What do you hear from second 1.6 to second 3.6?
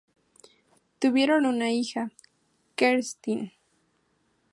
hija, Kerstin.